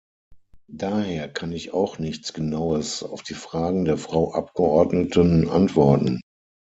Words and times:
Daher 0.71 1.29
kann 1.31 1.51
ich 1.51 1.75
auch 1.75 1.99
nichts 1.99 2.33
Genaues 2.33 3.03
auf 3.03 3.21
die 3.21 3.35
Fragen 3.35 3.85
der 3.85 3.97
Frau 3.99 4.31
Abgeordneten 4.33 5.47
antworten. 5.47 6.21